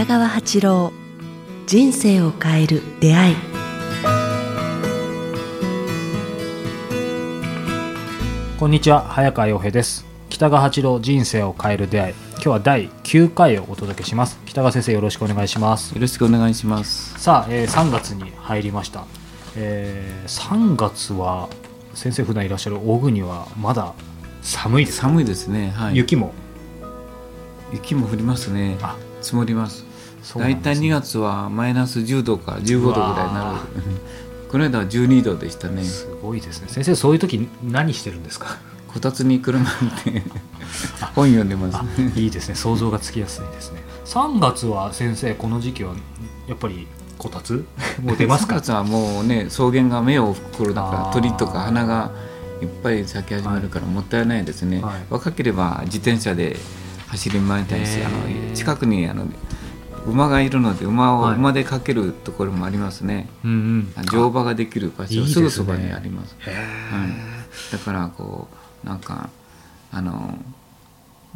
[0.00, 0.92] 北川八郎
[1.66, 3.36] 人生を変える出会い
[8.58, 17.18] こんにちは早川洋平です北川八郎人生を変える出会い今日は第9回をお届けします北川先生よろしくお願いしますよろしくお願いします。
[17.20, 19.04] さあ、えー3月に入りました、
[19.54, 21.50] えー3月は
[21.92, 23.92] 先生普段いらっしゃる大国はまだ
[24.40, 25.08] 寒いですか？
[25.08, 25.72] 寒いですね。
[25.72, 25.96] はい。
[25.98, 26.32] 雪も？
[27.74, 28.78] 雪も降りますね。
[28.80, 29.89] あ積もります。
[30.22, 30.64] そうなんですね。
[30.64, 33.70] だいたい2月はマイナス10度か15度ぐらいになる。
[34.50, 35.84] この間は12度でしたね。
[35.84, 36.68] すごいですね。
[36.68, 38.58] 先生そういう時何してるんですか？
[38.88, 40.22] こたつに車見て。
[41.14, 41.84] 本読んでますあ。
[42.16, 42.54] いいですね。
[42.54, 43.80] 想像がつきやすいですね。
[44.06, 45.94] 3月は先生この時期は
[46.48, 47.64] やっぱりこたつ？
[48.02, 52.10] もう出ます3か月はもうね草原が目を吹く頃だから鳥とか花が
[52.60, 54.82] いっぱい咲き始めるからもったいないですね。
[54.82, 55.02] はい。
[55.10, 56.56] 若ければ自転車で
[57.06, 59.26] 走り回りたいし、あの近くにあの
[60.06, 61.34] 馬がいるので馬を、はい。
[61.36, 63.28] 馬でかけるところもありますね。
[63.44, 63.50] うん
[63.96, 64.04] うん。
[64.06, 66.36] 乗馬ができる場所すぐそばにあります。
[66.40, 66.58] へは
[67.06, 68.48] い、だからこ
[68.84, 69.30] うなんか
[69.92, 70.38] あの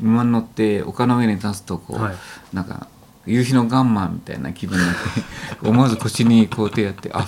[0.01, 2.15] 馬に乗って丘の上に立つとこう、はい。
[2.53, 2.89] なんか
[3.27, 5.01] 夕日のガンマンみたいな気分になって
[5.67, 7.27] 思わず腰にこう手やってあ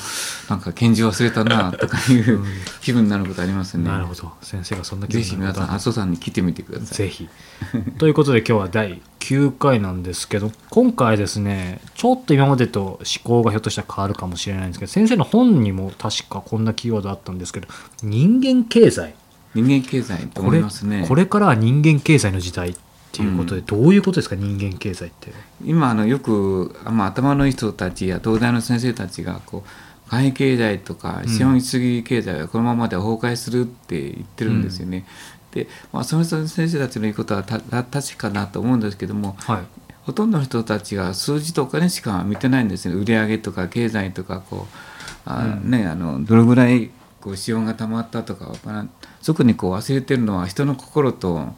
[0.51, 2.45] なんか拳銃忘れたなとかいう
[2.81, 3.85] 気分になることありますね。
[3.85, 6.97] なるほど先生がそんな気ぜ分になることはひ皆さん阿蘇山に来てみてください。
[6.97, 7.29] ぜひ
[7.99, 17.69] ということで今日は第9回なんですけど今回ですねちょっと今までと思考がひょっとしたら変わるかもしれないんですけど先生の本にも確かこんなキーワードあったんですけど
[18.03, 19.15] 人間経済
[19.55, 21.07] 人間経済と思これいますね。
[21.09, 22.77] これからは人間経済の時代
[23.23, 24.37] っていうことで、どういうことですか？
[24.37, 25.33] 人間経済って。
[25.65, 35.07] 今あのよく、あまあ、頭のいい人たちや東大の先生たちがこう貨幣経済とか資本主義経済はこのままでは崩壊するって言ってるんですよね。
[35.53, 39.63] で、まあ、その人の先生たちの言うことはたた確かなと思うんですけどもはい。
[40.03, 44.77] ほとんどの人たちが数字とお金しか見てないんですよ売上とか経済とかこう
[45.25, 46.91] あ、ね、あのどれぐらい
[47.21, 48.55] こう資本がたまったとか
[49.25, 51.49] 特にこう忘れてるのは人の心と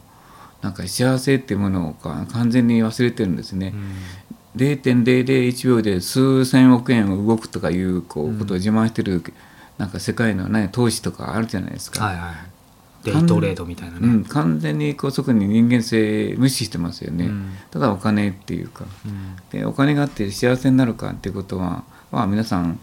[0.61, 3.73] なんか幸せっていうものをか完全に忘れてるんですね。
[4.55, 9.23] 0.001秒で数千億円を動くとかいうこうことを自慢してる、
[9.77, 12.03] なんか世界の、ね、投資とかあるじゃないですか。
[12.03, 12.59] はいはい
[13.03, 17.53] デイトレードみたいなね、うん、完全にこうそこに人間性無視してますよね、うん。
[17.71, 18.85] ただお金っていうか。
[19.05, 19.37] うん。
[19.51, 22.77] でお金があって幸せになるかっていうことは、まあ、皆さん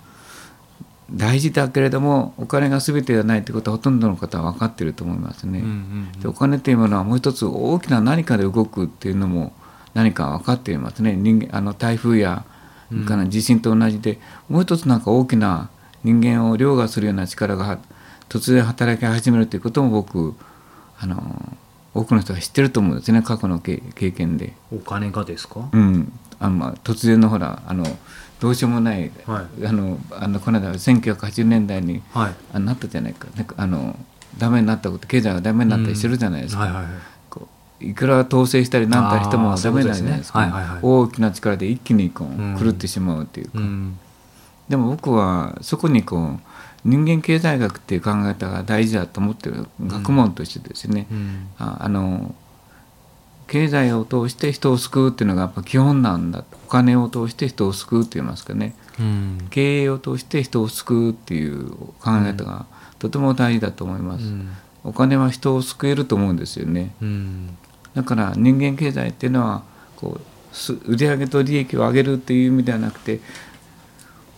[1.12, 9.52] 大事だけれどもお金が全てではないってことはほとんどの方は分かってると思いますね、うんうんでお金っていうものはもう一つ大きな何かで動くっていうのも
[9.94, 11.14] 何か分かっていますね。
[11.16, 12.44] 人間あの台風や
[12.92, 14.18] うんかな地震と同じで、
[14.48, 15.70] もう一つなんか大きな
[16.04, 17.78] 人間を凌駕するような力が
[18.28, 20.34] 突然働き始めるということも僕
[20.98, 21.56] あの
[21.94, 23.22] 多くの人が知ってると思うんですね。
[23.22, 24.54] 過去の経経験で。
[24.72, 27.84] お金がですか、うん、あのまあ突然のほらあの
[28.40, 29.66] どうしようもない、はい。
[29.66, 32.34] あのあのこの間1980年代にはい。
[32.52, 33.28] あなったじゃないか。
[33.36, 33.96] なんかあの
[34.38, 36.88] ダメになったこと経済がダメになったりしてるじゃないですか、はいはいは
[37.80, 37.88] い。
[37.88, 40.78] いくら統制したりなんたりしてもダメなんじゃないですか、ねはいはいはい。
[40.82, 42.58] 大きな力で一気にこううん。
[42.58, 43.98] 狂ってしまうっていうか、うん。
[44.68, 46.40] でも僕はそこにこう
[46.84, 51.48] 人間経済学っていう考え方が大事だと思ってる学問としてですね、うん。
[51.58, 52.34] ああの
[53.46, 56.44] 経済を通して人を救うっていうのがやっぱ基本なんだ。
[56.66, 58.74] お金を通して人を救うって言いますかね。
[58.98, 59.46] うん。
[59.50, 62.66] 経営を通して人を救うっていう考え方が
[62.98, 64.50] とても大事だと思います、うん。
[64.84, 66.94] お金は人を救えると思うんですよね。
[67.00, 67.56] うん。
[67.94, 69.62] だから人間経済っていうのは
[69.96, 73.20] こうす売上と利益を上げるっていう意味ではなくて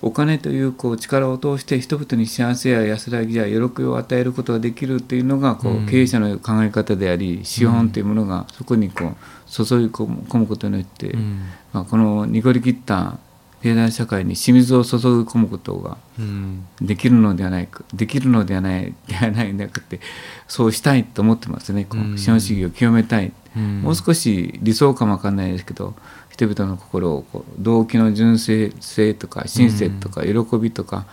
[0.01, 5.87] お金というこう力を通して人々に幸せや安らぎや喜びを与えることができるっていうのがこう、うん。
[5.87, 9.17] 経営者の考え方であり資本というものがそこにこう
[9.51, 11.43] 注ぎ込む込むことによって、うん。
[11.73, 13.19] まあ、この濁りきった
[13.63, 16.67] 経済社会に清水を注ぎ込むことがうん。
[16.81, 20.01] できるのではないかできるのではないではないんだくて
[20.47, 22.15] そうしたいと思ってますねこうん。
[22.15, 23.83] う資本主義を清めたい、うん。
[23.83, 25.95] もう少し理想かもわかんないですけど
[26.31, 31.07] 人々の心をこう動機の純正性とか親切とか喜びとか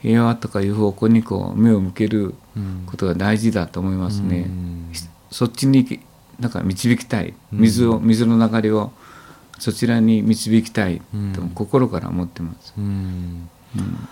[0.00, 2.82] 平和とかいう方向にこう目を向けるうん。
[2.86, 4.38] ことが大事だと思いますね。
[4.38, 4.92] うん。
[5.30, 6.00] そっちに
[6.40, 7.34] なんか導きたい。
[7.52, 8.90] 水を水の流れを
[9.62, 11.50] そちらに導きたいとうん。
[11.54, 12.74] 心から思ってます。
[12.76, 13.48] うん。
[13.76, 14.08] うん。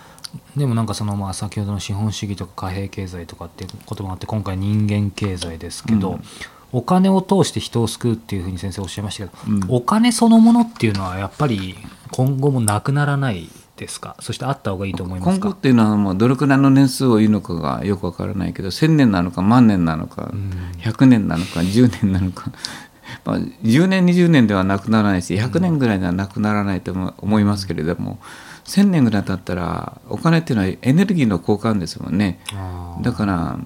[0.55, 6.21] でもなんかそのまあ先ほどの資本主義とか貨幣経済とかっていうこともあって今回人間経済ですけど、うん。
[6.71, 9.65] お金を通して人を救うっていうふうに先生おっしゃいましたけど、うん。
[9.67, 11.75] お金そのものっていうのはやっぱり
[12.11, 14.15] 今後もなくならないですか？
[14.21, 15.47] そしてあった方がいいと思いますか？
[15.47, 20.51] 今後っていうのはもうどれくらいの年数を言うのかがよくわからないけど1,000年なのか万年なのか、うん。
[20.79, 22.51] 100年なのか10年なのか
[23.25, 28.19] まあ、10年20年ではなくならないし100年ぐらいではなくならないとも思いますけれども、
[28.65, 32.39] 1,000年ぐらい経ったらお金っていうのはエネルギーの交換ですもんね。
[33.01, 33.59] だから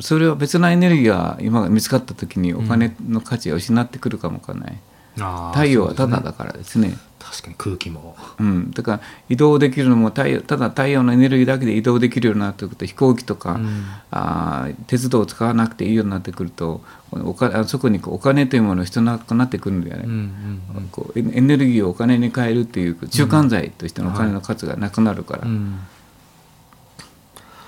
[0.00, 4.80] それは別なエネルギーが今見つかった時にお金の価値を失ってくるかもわからない、
[5.20, 8.16] あー太陽はただだからですね確かに空気も。
[8.38, 13.84] うん、だから移動できるのも太陽ただ太陽のエネルギーだけで移動できるようになってくると飛行機とか、うん。
[14.10, 16.82] あー鉄道を使わなくていいようになってくると
[17.12, 25.80] お金あそこにこうお金というものが必要なくなってくるんだよね、うんうんこうエネルギーをお金に変えるっていう中間剤としてのお金の価値がなくなるから、うんうん。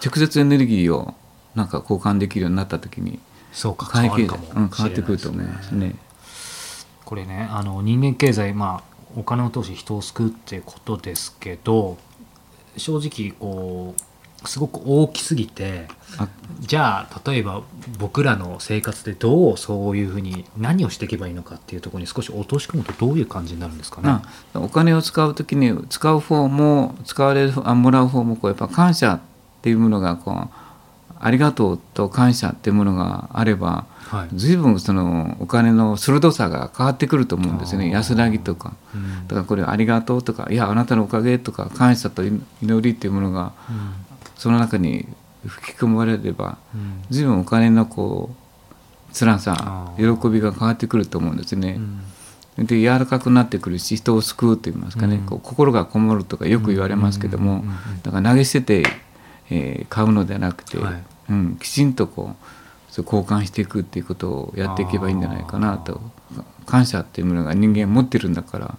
[0.05, 1.15] 直接エネルギーを
[1.55, 3.21] なんか交換できるようになった時に
[3.53, 5.95] そうか変わるかもうん、変わってくると思いますね。
[7.05, 11.99] これねあの人間経済まあお金を通して人を救うっていうことですけど
[12.77, 15.87] 正直こうすごく大きすぎて
[16.19, 16.27] あ
[16.59, 17.63] じゃあ例えば
[17.99, 24.09] 僕らの生活でどうそういうふうに何をしていけばいいのかっていうところに少し落とし込むとどういう感じになるんですかね？
[24.53, 29.21] なお金を使う時に使う方も使われるあもらう方もこうやっぱ感謝っ
[29.63, 30.49] ていうものがこう
[31.23, 34.29] ありがとうと感謝っていうものがあればはい。
[34.35, 37.91] 随分そのお金の鋭さが変わってくると思うんですよね。
[37.91, 38.75] 安らぎとか。
[38.95, 39.27] うん。
[39.27, 43.55] だからこれありがとうとかいやあなたのおかげとか感謝と祈りっていうものが
[44.37, 45.09] その中に
[45.47, 47.03] 吹き込まれればうん。
[47.09, 48.35] 随分お金のこ
[49.11, 51.79] う辛さあ喜びが変わってくると思うんですね。
[52.59, 52.67] うん。
[52.67, 55.27] で柔らかくなってくるし人を救うと言いますかね、うん。
[55.27, 58.03] こう心がこもるとかよく言われますけども、うんうんうんうん。
[58.03, 58.91] だから投げ捨てて、
[59.49, 61.03] えー買うのではなくて、はい
[61.33, 66.01] うん、きちんとこう交換していくっていうことをやっていけばいいんじゃないかなと。
[66.67, 68.77] 感謝っていうものが人間持ってるんだから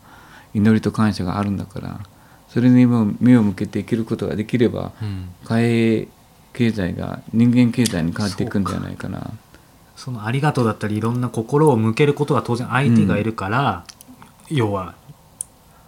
[0.53, 2.00] 祈りと感謝があるんだから。
[2.47, 5.33] それにも目を向けて生きることができればうん
[6.53, 9.31] 経済が人間経済に変わっていくんじゃないかな。
[9.95, 13.85] そのありがとうだったりいろんな心を向けることが当然相手がいるから、
[14.50, 14.94] 要は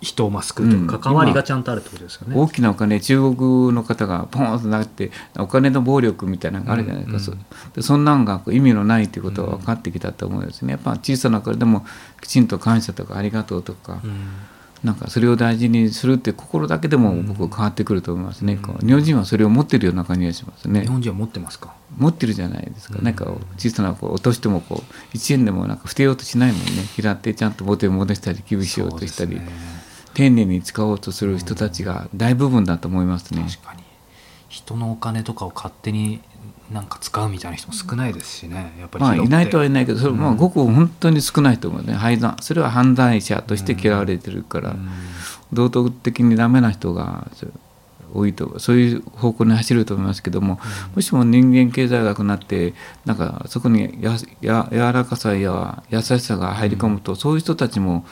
[0.06, 2.36] 人をまあ救うと関わりがちゃんとあるってことですよね。
[2.36, 10.72] 大きなお金中国の方がポンとなってお金の暴力みたいなのがあるじゃないですか、うんうんそでそんなんがこう意味のないということは分かってきたと思うんですね。
[10.72, 11.86] やっぱ小さなお金でも
[12.22, 14.14] きちんと感謝とかありがとうとか、うん。
[14.84, 20.82] なんかそれを大事にするって心だけでも僕は変わってくると思いますね、こう日本人はそれを持ってるような感じがしますね。
[20.82, 21.74] 日本人は持ってますか？
[21.98, 23.26] 持ってるじゃないですか、なんか
[23.58, 26.68] 小さなこう落としてもこう1円でもなんか捨てようとしないもんね。
[26.96, 29.42] 拾ってちゃんと元に戻したり寄付しようとしたり、
[30.16, 33.46] 丁寧に使おうとする人たちが大部分だと思いますね。
[33.48, 33.84] 確かに。
[34.50, 36.22] 人のお金とかを勝手に
[36.72, 38.74] なんか使うみたいな人も少ないですしね。
[38.80, 40.38] やっぱりまあ、いないとはいないけどそれ、まあ、うん。
[40.38, 41.94] ごく本当に少ないと思うね。
[41.94, 44.90] 廃残それは犯罪者として嫌われてるから、うん。
[45.54, 47.28] 道徳的にダメな人が
[48.14, 50.60] 多いとそういう方向に走ると思いますけども、
[50.96, 52.74] もしも人間経済学になって
[53.04, 58.06] なんかそこにやや柔らかさや優しさが入り込むと、そういう人たちも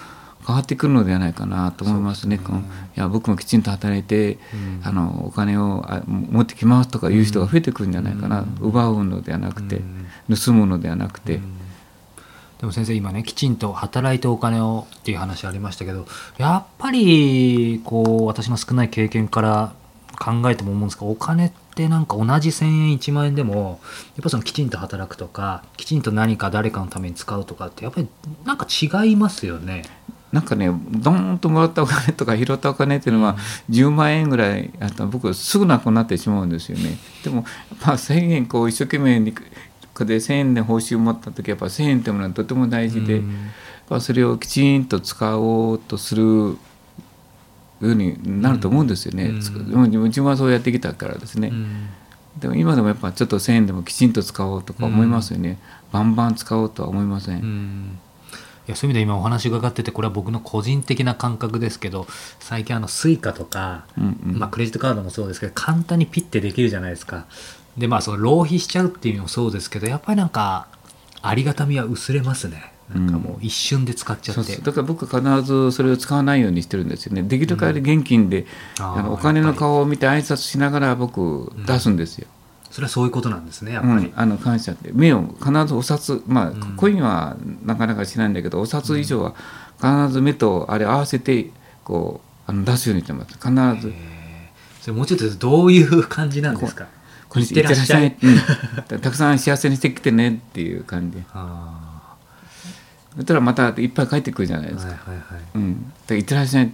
[0.45, 2.37] 変わってくるのではないかなと思いますね。
[2.37, 2.61] すね
[2.95, 11.35] いや僕もきちんと働いて、うんあのお金をあ持ってきますとかいう人が増えてくるんじゃないかな、うん奪うのではなくて、うん盗むのではなくて。
[11.35, 11.59] うん
[12.63, 16.05] でも先生今ねきちんと働いてお金をっていう話ありましたけど
[16.37, 19.73] やっぱりこう私の少ない経験から
[20.17, 23.81] 考えても思うんですがお金ってなんか同じ1,000円1万円でも
[24.15, 28.07] やっぱそのきちんと働くとかきちんと何か誰かのために使うとかってやっぱり
[28.45, 29.83] なんか違いますよね。
[30.33, 33.37] なんかねドーンともらったお金とか拾ったお金っていうのは
[33.69, 35.03] 10万円ぐらいあった。
[35.03, 36.97] ら僕すぐなくなってしまうんですよね。
[37.23, 37.45] でも
[37.85, 44.01] まあ1,000円こう一生懸命にこで1,000円で報酬を持った時やっぱ1,000円っていうものはとても大事で、うん。
[44.01, 46.57] それをきちんと使おうとするよ
[47.81, 49.89] うになると思うんですよね、うん。
[49.89, 51.89] でも自分はそうやってきたからですね、うん。
[52.39, 55.59] でも今でもやっぱちょっと1,000円でもきちんと使おうとか思いますよね、
[55.91, 57.99] バンバン使おうとは思いません、うん
[58.67, 62.07] いやそういう意味で今お話伺っててこれは僕の個人的な感覚ですけど
[62.39, 64.39] 最近あのスイカとか、うんうん。
[64.39, 67.25] まあ、クレジットカードもそうですけど簡単にピッてできるじゃないですか。
[67.77, 70.67] でまあその浪費しちゃうっていうのもそうですけどやっぱりなんか
[71.21, 72.71] ありがたみは薄れますね。
[72.93, 77.23] なんかもう一瞬で使っちゃって、そうそうだから僕必ずそれを使わないようにしてるんですよね。
[77.23, 78.45] できる限り現金で、
[78.77, 82.27] あーあのお金の顔を見て挨拶しながら僕出すんですよ、
[82.73, 86.75] それはそういうことなんですねやっぱり、うんあの感謝って目を必ずお札まあ、ん。
[86.75, 89.35] コインはなかなかしないんだけどお札以上は
[89.77, 91.51] 必ず目とあれ合わせて
[91.83, 93.49] こうあの出すようにしてます必
[93.79, 93.93] ず。
[93.95, 94.81] えー。
[94.81, 96.87] それもうちょっとどういう感じなんですか？
[97.29, 98.17] こんにちはいってらっしゃい。
[98.19, 98.97] うん。
[98.99, 101.23] たくさん幸せにしてきてねっていう感じ。
[103.15, 105.41] そしたらまたいっぱい帰ってくるじゃないーですか、はいはいはい。
[105.53, 106.71] うん、でいってらっしゃい。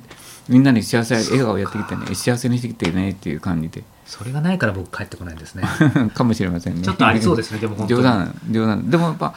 [0.48, 5.63] みんなに幸せ笑顔をやってきてね幸せにしてきてねっていう感じでそれがないから僕帰ってこないんですね。
[6.15, 6.81] かもしれませんね。
[6.81, 8.89] ちょっとありそうですねでも冗談冗談。
[8.89, 9.35] でもやっぱ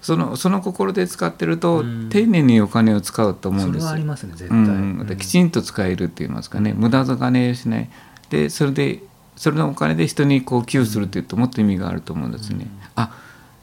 [0.00, 2.08] そのその心で使ってると、うん。
[2.08, 7.90] 丁寧にお金を使うと思うんそれですはありますね絶う対、ん、できちんと使えるって言いますかね、無駄金をしない。
[8.30, 9.02] でそれで
[9.36, 12.66] それのお金で人にこう寄付するっていうともっと意味があると思うんですね、
[12.96, 13.10] あ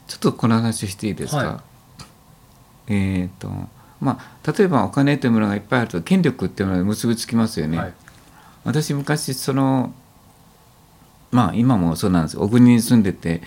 [0.08, 1.64] ちょっとこの話をしていいですか、は
[2.88, 2.94] い。
[2.94, 3.50] えっ、と
[4.00, 7.94] まあ例えばお金というものがいっぱいあると権力っていうものが結びつきますよね、はい。
[8.64, 9.92] 私昔その
[11.32, 13.42] まあ今もそうなんですお国に住んでて、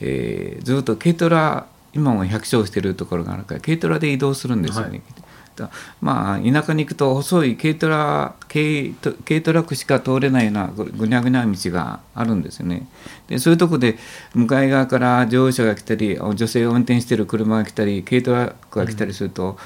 [0.00, 5.02] えーずっと軽トラ今も百姓してるところがあるから軽トラで移動するんですよね。
[5.56, 5.70] だ
[6.00, 12.86] まあ田舎に行くと細い軽トラ軽ト軽トラックしか通れないようなぐぐにゃぐにゃ道があるんですよね。
[13.26, 13.98] でそういうとこで
[14.34, 19.58] 向かい側から乗用車が来たり女性が運転してる車が来たり軽トラックが来たりすると、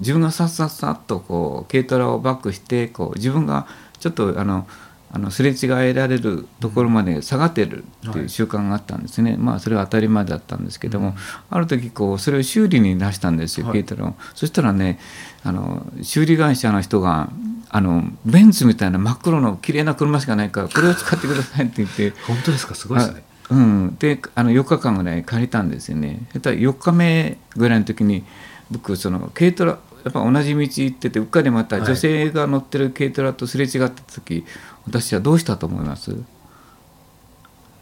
[0.00, 3.66] 自分がさっさっさっとこう軽トラをバックしてこう自分が
[4.00, 4.66] ちょっとあの
[5.14, 11.14] あのすれ違えられるところまで下がってるっていう習慣があったんですね、まあそれは当たり前だったんですけども、
[11.50, 13.84] ある時こうそれを修理に出したんですよ、はい。
[13.84, 14.98] 軽トラをそしたらね
[15.44, 17.28] あの修理会社の人が
[17.68, 22.74] あのベンツみたいな真っ黒の綺麗な車しかないからこれを使ってくださいって言って 本当ですか？
[22.74, 23.22] すごいですね。
[23.50, 26.22] あうん、であの4日間ぐらい借りたんですよね。
[26.32, 28.24] そしたら4日目ぐらいの時に
[28.70, 31.86] 僕その軽トラやっぱ同じ道行っててうっかりまたはい。
[31.86, 34.44] 女性が乗ってる軽トラとすれ違った時、
[34.86, 36.10] 私はどうしたと思います？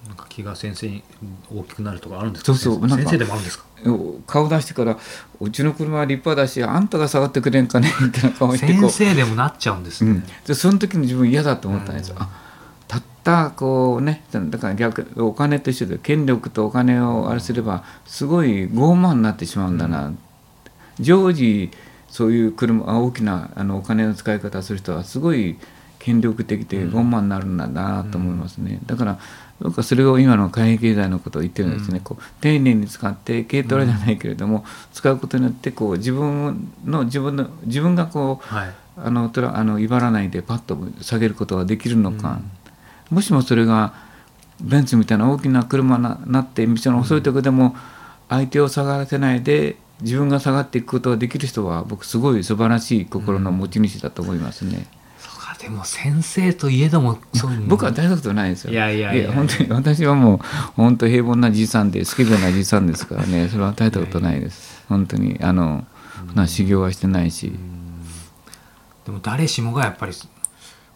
[0.07, 1.03] なんか気が先生に
[1.55, 2.55] 大きくなるとかあるんですか？
[2.55, 3.65] そうそう先生でもあるんですか？
[4.27, 4.99] 顔出してから
[5.41, 12.17] 「うちの車は立派だしあんたが下がってくれんかね」 みたいな顔して先生でもなっちゃうんですね、うん、でその時に自分嫌だと思ったんですよ。
[12.19, 12.23] うん。
[12.23, 12.29] あ
[12.89, 20.13] たったこうねだから逆お金と一緒で権力とお金をあれすればすごい傲慢になってしまうんだな、
[20.99, 21.71] 常時
[22.11, 25.59] そういう車あ大きなあのお金の使い方をする人はすごい
[25.99, 29.19] 権力的で傲慢になるんだなと思いますね、だから
[29.61, 32.05] 僕はそれを今の貨幣経済のことを言ってるんですね、うん。
[32.05, 38.75] こう丁寧に使って軽トラじゃないけれども、使うことによってこう自分の自分の自分がこうはい。
[39.03, 42.41] あのとらあの威張らないでパッと下げることができるのか、
[43.09, 43.95] もしもそれが
[44.61, 47.75] ベンツみたいな大きな車にななって道の細いところでも
[48.29, 54.87] 相手を下がらせないで自分が下がっていくことができる人は僕すごい素晴らしい心の持ち主だと思いますね。
[55.19, 58.73] そうかでも先生といえどもそういうの僕は大学とないですよ。
[58.73, 60.39] いやいやいやいや本当に私はもう
[60.77, 64.85] 本当平凡なじいさんでスケベなじいさんですからね それは与えたことないです。
[64.89, 65.87] 本当にあの、
[66.35, 67.53] な修行はしてないし。
[69.05, 70.13] でも誰しもがやっぱり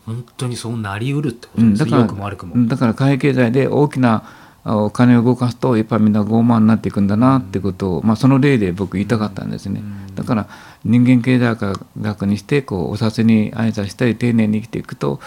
[0.06, 9.83] 本当にそうなりうるってことですね、うんだから良くも悪くも、うんだから貨幣経済で大きなあお金を動かすとやっぱりみんな傲慢になっていくんだなってことを、まあ、その例で僕言いたかったんですね、
[10.14, 10.49] だから
[10.85, 11.56] 人間経済
[12.00, 15.21] 学にしてこうお札に挨拶したり丁寧に生きていくと、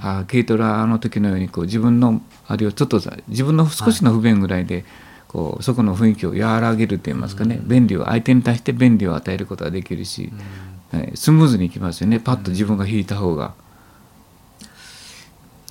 [0.00, 4.84] あ軽トラの時のようにこう自分のあるいはちょっとさ自分の少しの不便ぐらいで、
[5.26, 10.32] こうそこの雰囲気を和らげるといいますかね、便利を相手に対して便利を与えることができるし、
[10.92, 12.20] はいスムーズにいきますよね。
[12.20, 13.54] パッと自分が引いた方が。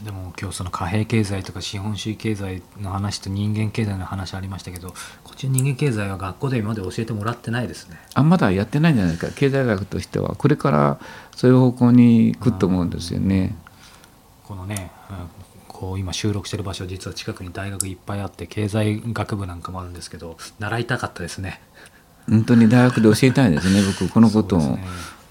[0.03, 4.89] でも今日その貨幣経済とか資本主義経済の話と人間経済の話ありましたけど
[5.23, 7.97] こっちの人間経済は学校で今まで教えてもらってないですね。
[8.13, 9.31] あまだやってないんじゃないですか。
[9.33, 10.99] 経済学としてはこれから
[11.35, 13.55] そういう方向に行くと思うんですよね。
[14.43, 15.43] このね、うん
[15.83, 21.59] こう今収録してる場所実は近くに大学いっぱいあって経済学部なんかもあるんですけど習いたかったですね。
[22.29, 24.85] 本当に大学で教えたいですね僕このことを、ね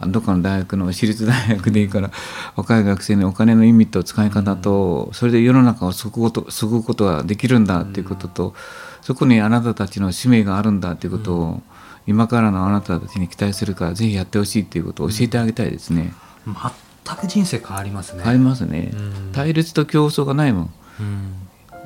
[0.07, 2.11] どっかの大学の私立大学でいいから
[2.57, 8.55] 若い学生にお金の意味と使い方と、それで世の中を救うこと救うことができるんだっていうことと、
[9.01, 11.63] そこにあなたたちの使命があるんだっていうことを、
[12.07, 16.13] 今からのあなたたちに期待するからぜひやってほしいっていうことを教えてあげたいですね。
[16.47, 18.25] 全く人生変わりますね。
[18.25, 19.33] ありますね、うん。
[19.33, 20.71] 対立と競争がないもん。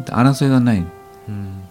[0.07, 0.85] 争いがない。
[1.29, 1.66] うん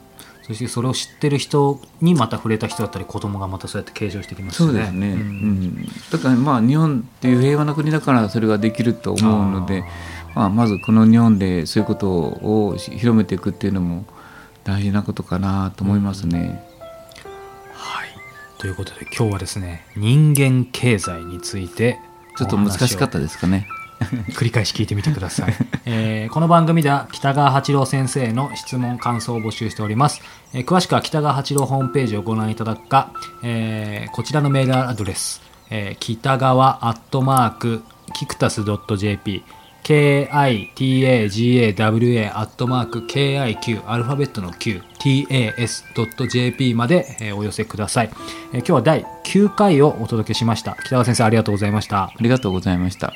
[0.45, 5.19] そしてそれを知ってる人にまた触れた人だったり子供がまたそうやって継承してきますしそうですね、ううん。
[5.19, 9.83] んだからまあ日本っていう平和な国だからそれができると思うので
[10.35, 14.05] まあ、まずこの日本でそういうことをし広めていくっていうのも
[14.65, 16.61] 大事なことかなと思いますね。
[17.73, 18.09] はい。
[18.57, 21.99] ということで今日はですね人間経済について
[22.37, 23.67] ちょっと難しかったでですかね。
[24.33, 25.53] 繰り返し聞いてみてください、
[25.85, 30.21] えーこの番組では北川八郎先生の質問感想を募集しております、
[30.53, 33.11] えー詳しくは北川八郎ホームページをご覧いただくか、
[33.43, 37.83] えーこちらのメールアドレス、えー北川アットマーク
[38.13, 39.43] キクタス .jp
[39.85, 48.09] kitagawa アットマーク kiq アルファベットの qtas.jp まで、えーお寄せください、
[48.51, 50.75] えー今日は第9回をお届けしました。
[50.85, 52.03] 北川先生ありがとうございました。
[52.03, 53.13] ありがとうございました。